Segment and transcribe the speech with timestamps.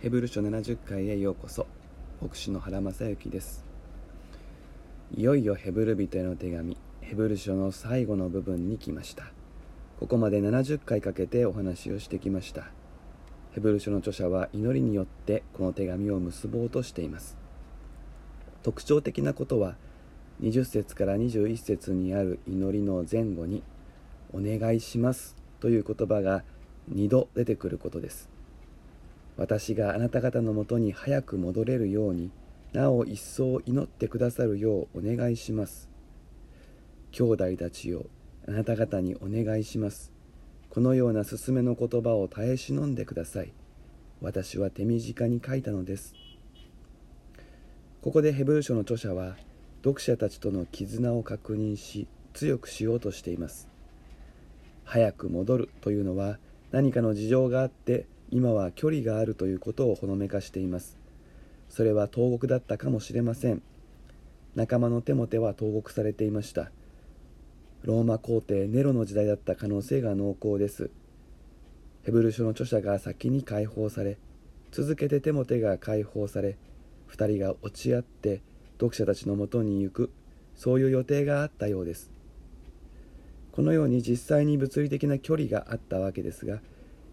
[0.00, 1.66] ヘブル書70回へようこそ。
[2.22, 3.64] 牧師の原正幸です。
[5.12, 9.32] いよいよヘブル人への手紙ヘブル書の最後の部分に来ました。
[9.98, 12.70] ここまで70回かけてお話をしてきました。
[13.50, 17.36] ヘブル書の著者は祈りによってこの手紙を結ぼうとしています。
[18.62, 19.74] 特徴的なことは
[20.42, 23.64] 20節から21節にある祈りの前後に
[24.32, 26.44] 「お願いします」という言葉が
[26.94, 28.37] 2度出てくることです。
[29.38, 32.32] 私があなた方のもとに早く戻れるように
[32.72, 35.88] なお一層祈ってくださるようお願いします。
[37.12, 38.06] 兄弟たちよ
[38.48, 40.12] あなた方にお願いします。
[40.70, 43.52] このような勧めの言葉を耐え忍んでください。
[44.20, 46.14] 私は手短に書いたのです。
[48.02, 49.36] ここでヘブル書の著者は
[49.84, 53.68] 読者たちとの絆を確認し強くしようとしています。
[54.82, 56.40] 早く戻るというのは
[56.72, 60.98] 何かの事情があって今は距離があるということをほのめかしています。
[61.68, 63.62] それは投獄だったかもしれません。
[64.54, 66.70] 仲間の手も手は投獄されていました。
[67.82, 70.90] ローマ皇帝ネロの時代だった可能性が濃厚です。
[72.02, 74.18] ヘブル書の著者が先に解放され
[74.70, 76.56] 続けて手も手が解放され
[77.10, 78.40] 2人が落ち合って
[78.74, 80.10] 読者たちのもとに行く
[80.54, 82.10] そういう予定があったようです。
[83.52, 86.60] このように実際に物理的な距離があったわけですが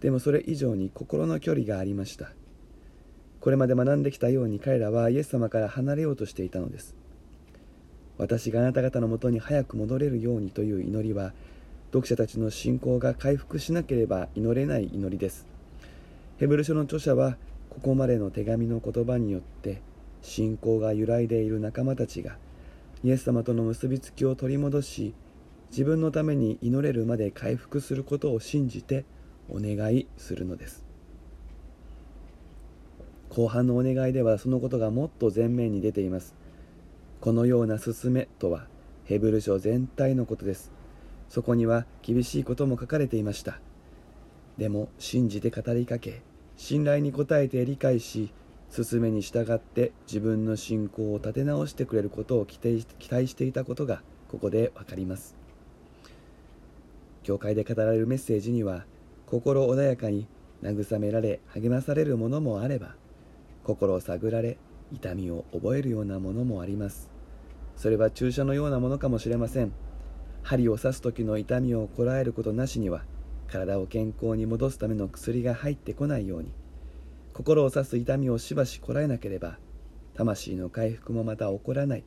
[0.00, 2.32] でもそれ以上に心の距離がありました。
[3.40, 6.94] これまで学んできたように彼らはイエス様から離れようとしていたのです。
[8.18, 11.32] 私があなた方のもとに早く戻れるようにという祈りは
[11.88, 15.46] 読者たちの信仰が回復しなければ祈れない祈りです。
[16.38, 17.36] ヘブル書の著者は
[17.70, 19.80] ここまでの手紙の言葉によって
[20.22, 22.36] 信仰が揺らいでいる仲間たちが
[23.04, 25.14] イエス様との結びつきを取り戻し
[25.70, 29.04] 自分のために祈れるまで回復することを信じて
[29.52, 30.84] お願いするのです。
[33.28, 36.34] 後半のお願いではそのことがもっと前面に出ています。
[37.20, 38.66] このような勧めとは
[39.04, 40.72] ヘブル書全体のことです。
[41.28, 43.60] そこには厳しいことも書かれていました。
[44.58, 46.22] でも信じて語りかけ
[46.56, 48.32] 信頼に応えて理解し
[48.74, 55.36] 勧めに従って自分の信仰を立て直してくれることを期待していたことがここで分かります。
[57.22, 58.84] 教会で語られるメッセージには
[59.30, 60.26] 心穏やかに
[60.60, 62.96] 慰められ励まされるものもあれば
[63.62, 64.58] 心を探られ
[64.92, 67.10] 痛みを覚えるようなものもあります。
[67.76, 69.72] それは注射のようなものかもしれません。
[70.42, 73.04] 針を刺す時の痛みをこらえることなしには
[73.46, 76.52] 体を健康に戻すための薬が入ってこないように
[77.32, 79.58] 心を刺す痛みをしばしこらえなければ
[80.14, 82.04] 魂の回復もまた起こらない。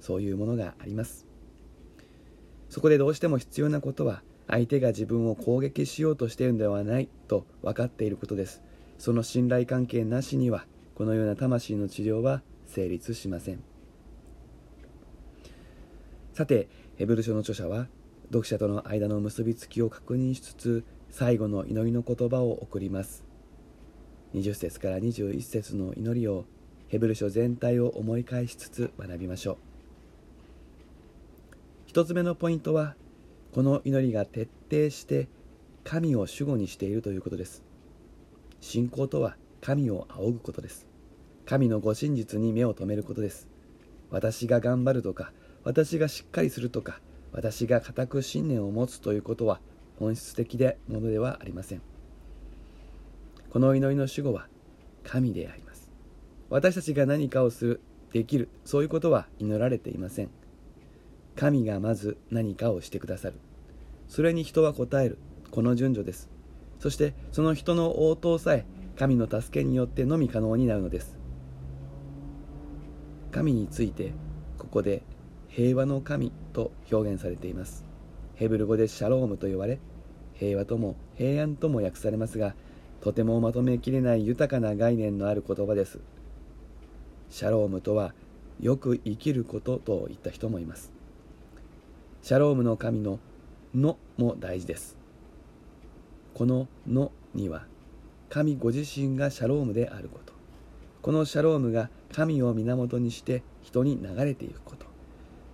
[0.00, 1.24] そういうものがあります。
[2.68, 8.62] そこでどうしても必要なことは相手が自分を攻撃しようとしているのではないと分かっていることです。
[8.98, 13.62] その信頼関係なしにはこのような魂の治療は成立しません。
[16.32, 17.88] さてヘブル書の著者は
[18.28, 23.24] 読者との間の結びつきを確認しつつ最後の祈りの言葉を送ります。
[24.34, 26.44] 20節から21節の祈りを
[26.88, 29.56] ヘブル書全体を思い返しつつ学びましょう。
[31.86, 32.94] 一つ目のポイントは
[33.52, 35.28] この祈りが徹底して
[35.84, 37.64] 神を主語にしているということです。
[38.60, 40.86] 信仰とは神を仰ぐことです。
[41.46, 43.48] 神のご真実に目を留めることです。
[44.10, 45.32] 私が頑張るとか
[45.64, 47.00] 私がしっかりするとか
[47.32, 49.60] 私が固く信念を持つということは
[49.98, 51.82] 本質的でものではありません。
[53.50, 54.48] この祈りの主語は
[55.04, 55.88] 神であります。
[56.50, 57.80] 私たちが何かをする
[58.12, 60.30] できるそういうことは祈られていません。
[61.38, 63.34] 神がまず何かをしてくださる。
[64.08, 65.18] それに人は応える。
[65.52, 66.28] この順序です。
[66.80, 68.66] そしてその人の応答さえ
[68.98, 71.16] 神の助けによってのみ可能になるのです。
[73.30, 74.14] 神について
[74.58, 75.04] ここで
[75.46, 77.84] 平和の神と表現されています。
[78.34, 79.78] ヘブル語でシャロームと言われ
[80.34, 82.56] 平和とも平安とも訳されますが
[83.00, 86.00] とてもまとめきれない豊かな概念のある言葉です。
[87.30, 88.12] シャロームとは
[88.58, 90.97] よく生きることと言った人もいます。
[92.28, 93.20] シャロームの神の
[93.74, 94.98] 「の」も大事です。
[96.34, 97.66] この「の」には
[98.28, 100.34] 神ご自身がシャロームであること。
[101.00, 104.84] このシャロームが神を源にして人に流れていくこと。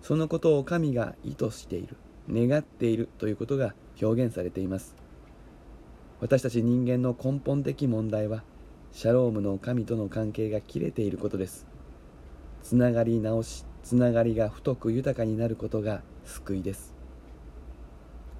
[0.00, 1.96] そのことを神が意図している。
[2.30, 4.96] 願っているということが表現されています。
[6.20, 8.44] 私たち人間の根本的問題は
[8.92, 11.66] シャロームの神との関係が切れていることです。
[12.62, 16.94] つながり直しつながりが太く豊かになることが救いです。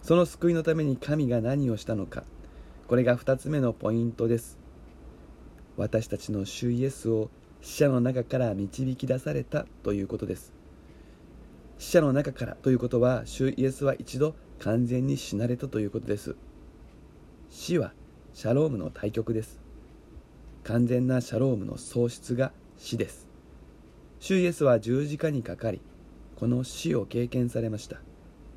[0.03, 2.25] その救いのために神が何をしたのか。
[2.89, 4.59] これが2つ目のポイントです。
[5.77, 7.31] 私たちの主イエスを
[7.61, 10.53] 死者の中から導き出されたということです。
[11.79, 16.37] 死者の中からということは主イエスは一度完全に死なれたということです。
[17.51, 17.93] 死は
[18.35, 19.61] シャロームの対極です。
[20.65, 23.29] 完全なシャロームの喪失が死です。
[24.21, 25.81] 主イエスは十字架にかかり
[26.43, 27.99] この死を経験されました。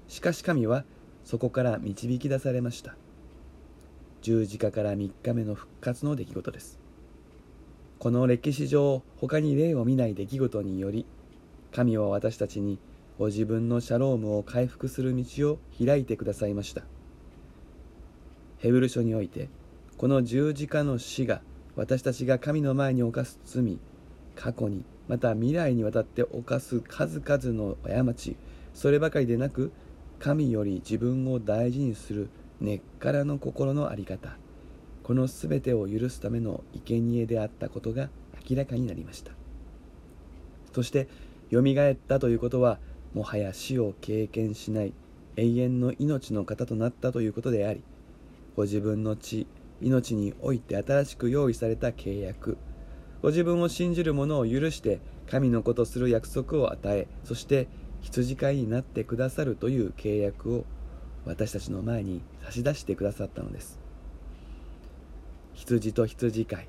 [0.08, 0.86] しかし神は
[1.24, 2.96] そこから導き出されました。
[4.24, 6.80] 十字架から3日目の復活の出来事です。
[8.00, 11.06] この歴史上他に例を見ない出来事により
[11.72, 12.80] 神は私たちに
[13.20, 16.82] ご自分のシャロームを回復する道を開いてくださいました。
[18.58, 19.48] ヘブル書において
[20.00, 21.44] この十字架の死が
[21.76, 23.78] 私たちが神の前に犯す罪
[24.36, 28.36] 過去にまた未来にわたって犯す数々の過ち
[28.74, 29.72] そればかりでなく
[30.20, 32.30] 神より自分を大事にする
[32.60, 34.38] 根っからの心の在り方。
[35.04, 38.10] この全てを許すための生贄であったことが
[38.50, 39.34] 明らかになりました。
[40.74, 41.08] そして
[41.52, 42.80] よみがえったということは
[43.14, 44.94] もはや死を経験しない
[45.38, 47.84] 永遠の命の方となったということであり
[48.56, 49.48] ご自分の血
[49.80, 52.58] 命において新しく用意された契約
[53.26, 55.00] ご自分を信じる者を許して
[55.32, 57.68] 神の子とする約束を与えそして
[58.02, 60.64] 羊飼いになってくださるという契約を
[61.26, 63.80] 私たちの前に差し出してくださったのです。
[65.56, 66.68] 羊と羊飼い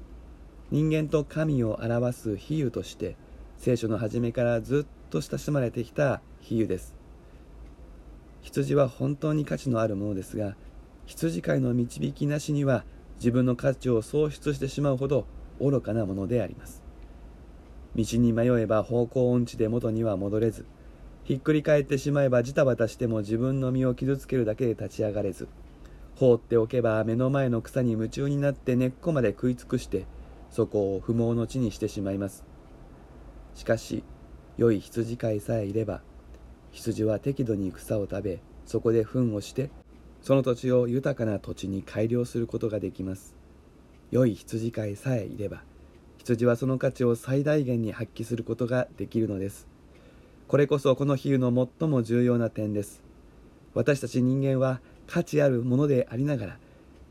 [0.70, 3.16] 人間と神を表す比喩として
[3.58, 6.94] 聖書の初めからずっと親しまれてきた比喩です。
[8.40, 10.56] 羊は本当に価値のあるものですが
[11.04, 12.86] 羊飼いの導きなしには
[13.16, 15.26] 自分の価値を喪失してしまうほど
[15.60, 16.82] 愚かなものであります。
[17.96, 20.66] 道に迷えば方向音痴で元には戻れず
[21.24, 25.48] ひっくり返ってしまえばジタバタしても自分の身を傷つけるだけで立ち上がれず
[26.16, 30.06] 放っておけば目の前の草に夢中になって根っこまで食い尽くして
[30.50, 32.44] そこを不毛の地にしてしまいます。
[33.54, 34.04] しかし
[34.58, 36.02] 良い羊飼いさえいれば
[36.72, 39.70] 羊は適度に草を食べそこで糞をして
[40.20, 43.34] その土地を豊かな土地に改良することができます。
[44.10, 45.62] 良い羊飼いさえいれば
[46.18, 49.68] 羊はその価値を最大限に発揮することができるのです。
[50.48, 53.00] これこそこの比喩の最も重要な点です。
[53.74, 56.58] 私たち人間は価値あるものでありながら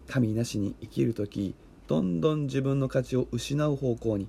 [0.08, 1.56] 神なしに生きる時
[1.88, 4.28] どんどん自分の価値を失う方向に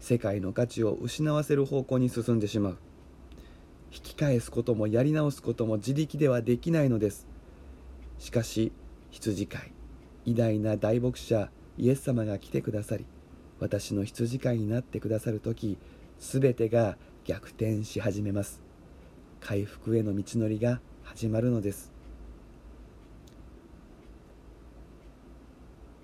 [0.00, 2.78] 世界の価値を失わせる方向に進んでしまう。
[3.92, 7.26] 引き返すこともやり直すことも自力ではできないのです。
[8.18, 8.72] しかし
[9.10, 9.72] 羊飼い
[10.24, 13.06] 偉大な大牧者イエス様が来てくださり
[13.60, 15.78] 私の羊飼いになってくださる時
[16.18, 18.60] 全てが逆転し始めます。
[19.40, 21.92] 回復への道のりが始まるのです。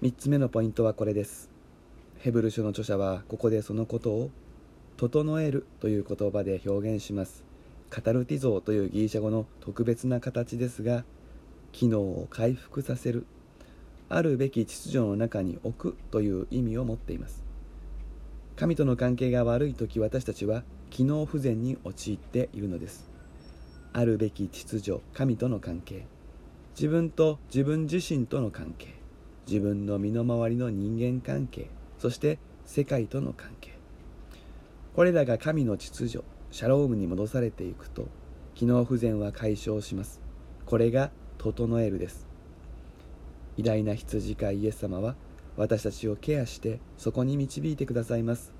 [0.02, 1.50] 3つ目のポイントはこれです。
[2.18, 4.30] ヘブル書の著者はここでそのことを
[4.96, 7.44] 「整える」という言葉で表現します。
[7.90, 11.04] カタルティゾーというギリシャ語の特別な形ですが
[11.72, 13.24] 機能を回復させる
[14.10, 17.44] あるべき秩序の中に置くという意味を持っています。
[18.56, 23.10] 神との関係が悪い時私たちは機能不全に陥っているのです。
[23.92, 26.06] あるべき秩序神との関係。
[26.74, 28.94] 自分と自分自身との関係。
[29.46, 31.68] 自分の身の回りの人間関係。
[31.98, 33.72] そして世界との関係。
[34.94, 38.08] これらが神の秩序シャロームに戻されていくと
[38.54, 40.20] 機能不全は解消します。
[40.66, 42.27] これが整えるです。
[43.58, 45.16] 偉大な羊飼いイエス様は
[45.56, 48.54] 私たちをケアしてそこに導いてくださいます。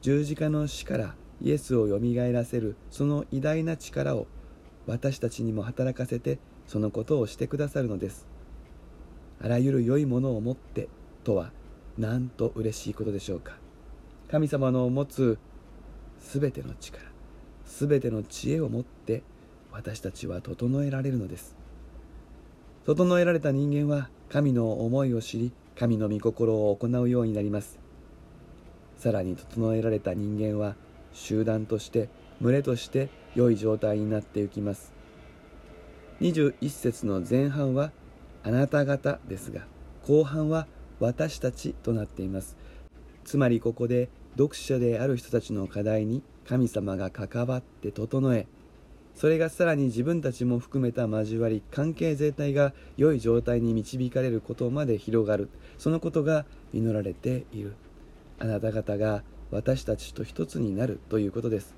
[0.00, 4.28] 十字架の死からイエスをよみがえらせるその偉大な力を
[4.86, 6.38] 私たちにも働かせて
[6.68, 8.28] そのことをしてくださるのです。
[9.40, 10.88] あらゆる良いものを持って
[11.24, 11.50] とは
[11.98, 13.56] なんと嬉しいことでしょうか。
[14.30, 15.36] 神様の持つ
[16.20, 17.02] すべての力
[17.66, 19.24] すべての知恵を持って
[19.72, 21.61] 私たちは整えられるのです。
[22.84, 27.78] 整えられた人間は神の思いを知り神の御心を行うようになります。
[28.96, 30.74] さらに整えられた人間は
[31.12, 32.08] 集団として
[32.40, 34.92] 群れとして良い状態になっていきます。
[36.20, 37.92] 21節の前半は
[38.42, 39.62] あなた方ですが
[40.06, 40.66] 後半は
[40.98, 42.56] 私たちとなっています。
[43.24, 48.48] つまりここで読者である人たちの課題に神様が関わって整え
[49.14, 55.48] それがさらに自分たちも含めた交わり関係全体が良い状態に導かれることまで広がる。
[55.78, 57.74] そのことが祈られている。
[58.38, 61.76] あなた方が私たちと一つになるということです。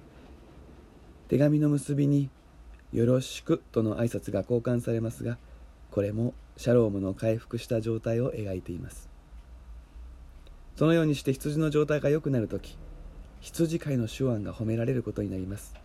[1.28, 2.30] 手紙の結びに
[2.92, 5.38] 「よろしく」との挨拶が交換されますが
[5.90, 9.08] これもシャロームの回復した状態を描いています。
[10.76, 12.78] そのようにして羊の状態が良くなるとき
[13.40, 15.83] 羊飼いの手腕が褒められることになります。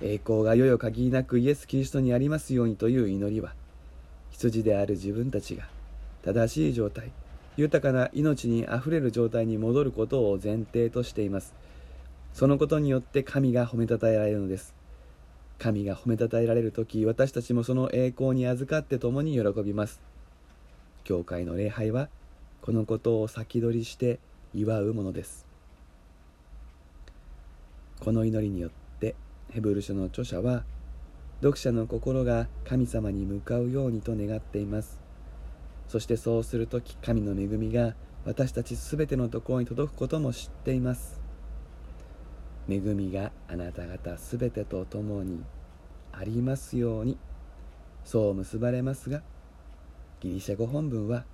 [0.00, 3.54] 栄光が世よ限りなくイエス・キリストにありますようにという祈りは
[4.30, 5.64] 羊である自分たちが
[6.22, 7.10] 正しい状態
[7.56, 11.54] 豊かな命にあふれる状態に戻ることを前提としています。
[12.32, 14.74] そのことによって神が褒めたたえられるのです。
[15.60, 20.00] 神が褒めたたえられる時私たちもその栄光に預かって共に喜びます。
[21.04, 22.08] 教会の礼拝は
[22.60, 24.18] このことを先取りして
[24.52, 25.46] 祝うものです。
[28.00, 28.83] この祈りによって
[29.54, 30.64] ヘブル書の著者は
[31.40, 35.00] 読者の心が神様に向かうようにと願っています。
[35.86, 37.94] そしてそうする時神の恵みが
[38.24, 41.20] 私たちすべてのところに届くことも知っています。
[42.68, 45.44] 恵みがあなた方すべてと共に
[46.10, 47.16] ありますように
[48.02, 49.22] そう結ばれますが
[50.18, 51.26] ギリシャ語本文は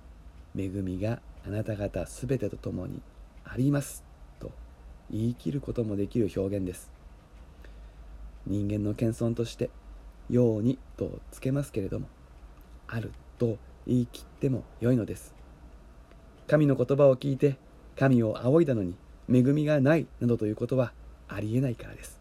[0.55, 3.01] 恵みがあなた方すべてと共に
[3.43, 4.03] あります
[4.39, 4.51] と
[5.09, 7.00] 言い切ることもできる表現です。
[8.47, 9.69] 人間の謙遜として
[10.29, 12.07] ようにとつけますけれども
[12.87, 15.33] あると言い切ってもよいのです。
[16.47, 17.57] 神の言葉を聞いて
[17.97, 18.95] 神を仰いだのに
[19.29, 20.91] 恵みがないなどということは
[21.27, 22.19] ありえないからです。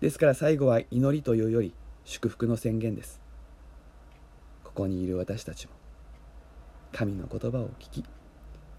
[0.00, 3.20] ですから最後は祈りというより祝福の宣言です。
[4.64, 5.72] ここにいる私たちも
[6.92, 8.04] 神の言葉を聞き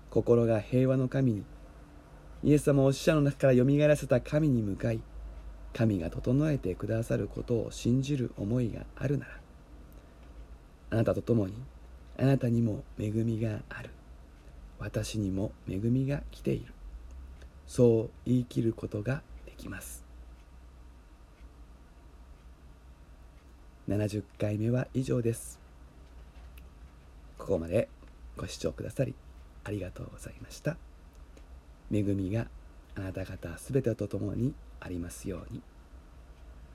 [0.10, 1.44] 心が平和の神に
[2.44, 5.02] イエス様を死者の中からよみがえらせた神に向かい
[5.74, 9.32] 神が整えてくださることを信じる思いがあるなら
[10.92, 11.54] あなたと共に
[12.18, 13.92] あなたにも恵みがある。
[14.78, 16.74] 私にも恵みが来ている。
[17.66, 20.04] そう言い切ることができます。
[23.88, 25.60] 70回目は以上です。
[27.38, 27.88] ここまで
[28.36, 29.16] ご視聴くださり
[29.64, 30.76] ありがとうございました。
[31.92, 32.48] 恵みが
[32.96, 35.62] あなた方すべてと共にありますように。